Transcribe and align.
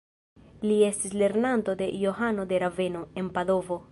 Li 0.69 0.77
estis 0.85 1.13
lernanto 1.23 1.77
de 1.83 1.91
Johano 2.05 2.49
de 2.53 2.61
Raveno, 2.65 3.05
en 3.23 3.31
Padovo. 3.37 3.81